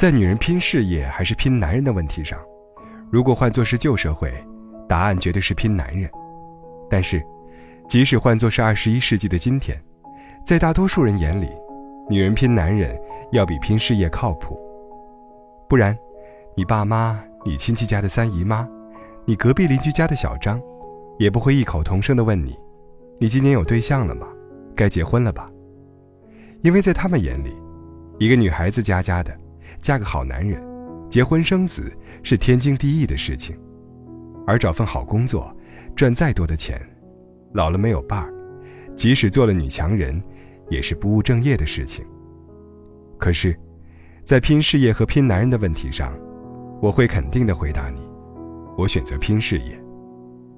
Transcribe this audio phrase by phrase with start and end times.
[0.00, 2.40] 在女人拼事业还是拼男人的问题上，
[3.12, 4.32] 如果换作是旧社会，
[4.88, 6.10] 答案绝对是拼男人。
[6.88, 7.22] 但是，
[7.86, 9.78] 即使换作是二十一世纪的今天，
[10.46, 11.50] 在大多数人眼里，
[12.08, 12.98] 女人拼男人
[13.32, 14.58] 要比拼事业靠谱。
[15.68, 15.94] 不然，
[16.56, 18.66] 你爸妈、你亲戚家的三姨妈、
[19.26, 20.58] 你隔壁邻居家的小张，
[21.18, 22.58] 也不会异口同声地问你
[23.20, 24.26] ：“你今年有对象了吗？
[24.74, 25.50] 该结婚了吧？”
[26.64, 27.54] 因为在他们眼里，
[28.18, 29.36] 一个女孩子家家的，
[29.80, 30.62] 嫁个好男人，
[31.08, 31.90] 结婚生子
[32.22, 33.58] 是天经地义的事情，
[34.46, 35.54] 而找份好工作，
[35.96, 36.80] 赚再多的钱，
[37.52, 38.32] 老了没有伴儿，
[38.96, 40.22] 即使做了女强人，
[40.68, 42.04] 也是不务正业的事情。
[43.18, 43.58] 可是，
[44.24, 46.16] 在拼事业和拼男人的问题上，
[46.80, 48.00] 我会肯定的回答你：
[48.76, 49.78] 我选择拼事业，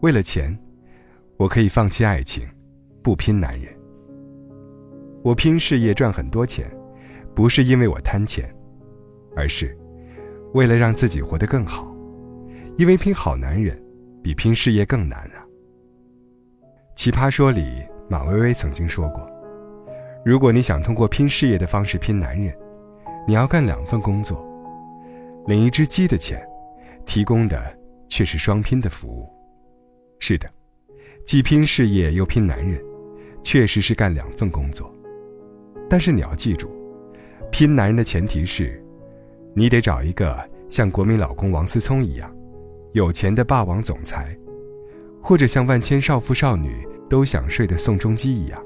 [0.00, 0.56] 为了钱，
[1.36, 2.46] 我可以放弃爱情，
[3.02, 3.74] 不拼男人。
[5.22, 6.70] 我拼事业赚很多钱，
[7.34, 8.48] 不是因为我贪钱，
[9.36, 9.76] 而是
[10.54, 11.94] 为了让自己活得更好。
[12.78, 13.80] 因为拼好男人
[14.22, 15.46] 比拼事业更难啊。
[16.94, 19.30] 奇葩说里，马薇薇曾经说过
[20.24, 22.54] ：“如果你想通过拼事业的方式拼男人，
[23.26, 24.44] 你要干两份工作，
[25.46, 26.46] 领一只鸡的钱，
[27.06, 27.58] 提供的
[28.08, 29.26] 却是双拼的服务。”
[30.18, 30.48] 是的，
[31.26, 32.82] 既拼事业又拼男人，
[33.42, 34.92] 确实是干两份工作。
[35.88, 36.70] 但是你要记住，
[37.50, 38.82] 拼男人的前提是，
[39.58, 42.30] 你得找一个像国民老公王思聪一样，
[42.92, 44.36] 有钱的霸王总裁，
[45.22, 48.62] 或者像万千少妇少女都想睡的宋仲基一样。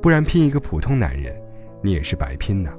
[0.00, 1.34] 不然拼一个普通男人，
[1.82, 2.72] 你也是白拼呐。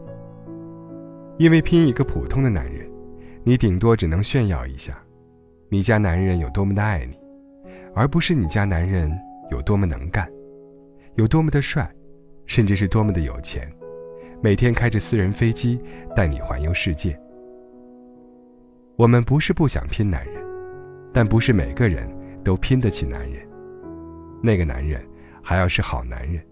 [1.37, 2.89] 因为拼一个普通的男人，
[3.43, 4.97] 你顶多只能炫耀一下，
[5.67, 7.19] 你家男人有多么的爱你，
[7.93, 9.11] 而不是你家男人
[9.51, 10.25] 有多么能干，
[11.15, 11.85] 有多么的帅。
[12.45, 13.71] 甚至是多么的有钱，
[14.43, 15.79] 每天开着私人飞机
[16.13, 17.17] 带你环游世界。
[18.97, 20.35] 我们不是不想拼男人，
[21.13, 23.41] 但不是每个人都拼得起男人。
[24.41, 25.01] 那个男人
[25.41, 26.45] 还要是好男人。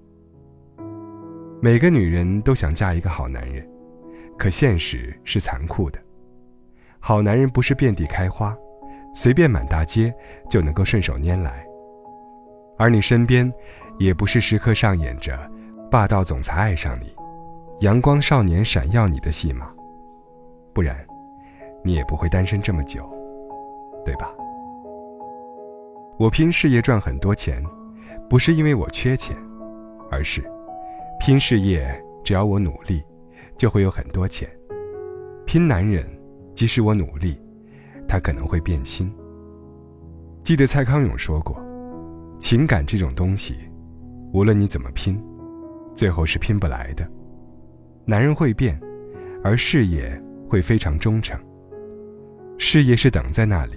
[1.61, 3.69] 每个女人都想嫁一个好男人，
[4.37, 5.99] 可现实是残酷的。
[6.97, 8.55] 好男人不是遍地开花，
[9.13, 10.13] 随便满大街
[10.49, 11.67] 就能够顺手拈来。
[12.77, 13.51] 而你身边，
[13.99, 15.37] 也不是时刻上演着。
[15.91, 17.13] 霸道总裁爱上你，
[17.81, 19.67] 阳光少年闪耀你的戏码，
[20.71, 20.95] 不然，
[21.83, 23.09] 你也不会单身这么久，
[24.05, 24.31] 对吧？
[26.19, 27.59] 我拼事业赚很多钱，
[28.29, 29.35] 不是因为我缺钱，
[30.11, 30.43] 而是
[31.19, 31.91] 拼事业
[32.23, 33.03] 只要我努力，
[33.57, 34.47] 就会有很多钱。
[35.47, 36.05] 拼男人，
[36.53, 37.35] 即使我努力，
[38.07, 39.11] 他可能会变心。
[40.43, 41.59] 记得蔡康永说过，
[42.39, 43.55] 情感这种东西，
[44.33, 45.19] 无论你怎么拼。
[45.95, 47.09] 最后是拼不来的。
[48.05, 48.79] 男人会变，
[49.43, 51.39] 而事业会非常忠诚。
[52.57, 53.75] 事业是等在那里，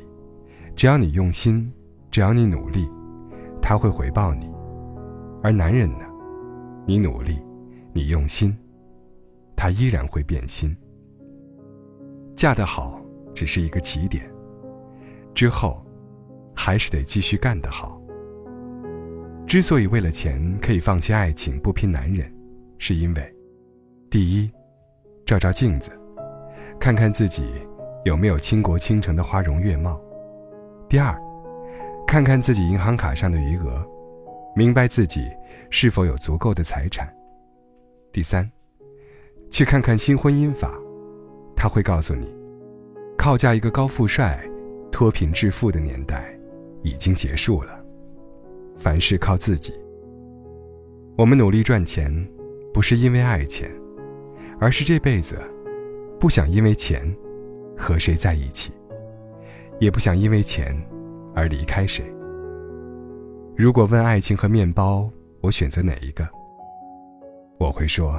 [0.77, 1.73] 只要你用心，
[2.11, 2.89] 只要你努力，
[3.63, 4.51] 他会回报你。
[5.43, 6.05] 而男人呢，
[6.87, 7.39] 你努力，
[7.93, 8.57] 你用心，
[9.57, 10.75] 他依然会变心。
[12.35, 13.01] 嫁得好
[13.35, 14.31] 只是一个起点，
[15.35, 15.85] 之后，
[16.55, 18.01] 还是得继续干得好。
[19.47, 22.31] 之所以为了钱可以放弃爱情不拼男人，
[22.79, 23.34] 是因为，
[24.15, 24.49] 第一，
[25.27, 25.91] 照照镜子，
[26.79, 27.49] 看看自己
[28.05, 30.01] 有没有倾国倾城的花容月貌；
[30.89, 31.21] 第二，
[32.07, 33.85] 看看自己银行卡上的余额，
[34.55, 35.27] 明白自己
[35.69, 37.09] 是否有足够的财产；
[38.13, 38.49] 第三，
[39.51, 40.81] 去看看新婚姻法，
[41.57, 42.33] 他会告诉你，
[43.19, 44.49] 靠嫁一个高富帅，
[44.93, 46.33] 脱贫致富的年代
[46.85, 47.85] 已经结束了。
[48.79, 49.75] 凡事靠自己。
[51.19, 52.15] 我们努力赚钱，
[52.73, 53.69] 不是因为爱钱，
[54.65, 55.39] 而是这辈子
[56.19, 57.15] 不想因为钱
[57.77, 58.73] 和谁在一起，
[59.79, 60.75] 也不想因为钱
[61.35, 62.03] 而离开谁。
[63.55, 65.07] 如果问爱情和面包，
[65.43, 66.27] 我选择哪一个？
[67.59, 68.19] 我会说，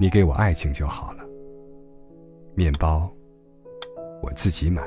[0.00, 1.22] 你给我爱情就好了，
[2.56, 3.08] 面包
[4.20, 4.82] 我自己买。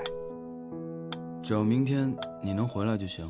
[1.42, 2.14] 只要明天
[2.44, 3.30] 你能回来就行。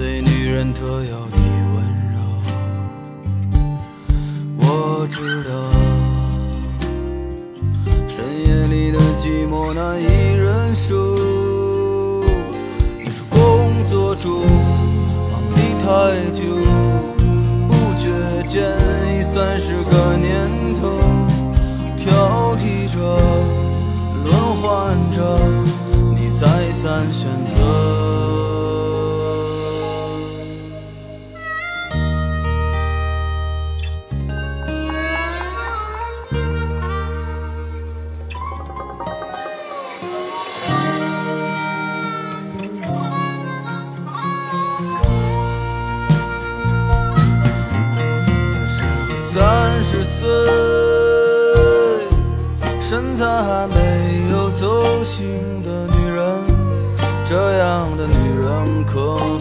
[0.00, 1.36] 对女人特有的
[1.74, 2.16] 温柔，
[4.56, 5.50] 我知道。
[8.08, 10.04] 深夜里的寂寞难以
[10.38, 11.09] 忍受。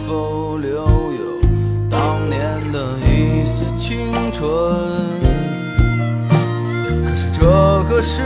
[0.10, 1.40] 否留有
[1.88, 4.42] 当年的一丝青春？
[7.06, 7.46] 可是这
[7.88, 8.24] 个世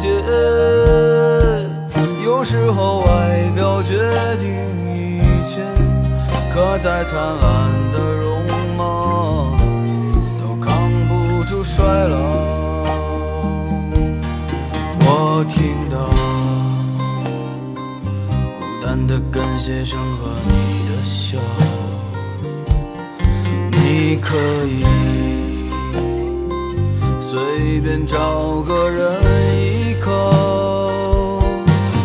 [0.00, 0.08] 界，
[2.24, 3.98] 有时候外表决
[4.38, 4.48] 定
[4.90, 5.60] 一切，
[6.54, 8.35] 可在灿烂的容
[27.76, 29.22] 随便找个人
[29.60, 30.10] 依靠。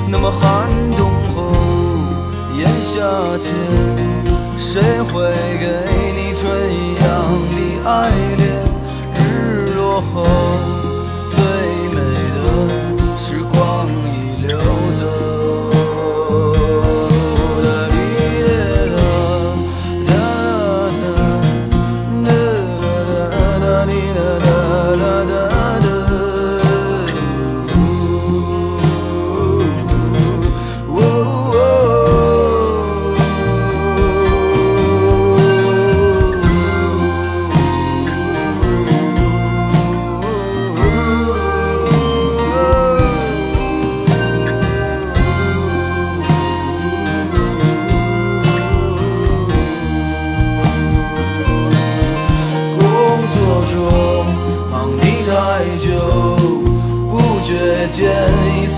[0.10, 1.54] 那么寒冬后，
[2.58, 3.00] 炎夏
[3.38, 3.54] 间，
[4.58, 5.32] 谁会
[5.62, 5.68] 给
[6.14, 6.44] 你春
[6.76, 7.08] 一样
[7.56, 7.56] 的
[7.90, 8.46] 爱恋？
[9.16, 10.28] 日落后，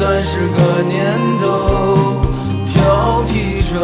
[0.05, 2.19] 三十个年头，
[2.67, 3.79] 挑剔着，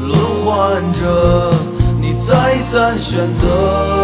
[0.00, 0.10] 轮
[0.44, 1.54] 换着，
[2.00, 4.01] 你再三选择。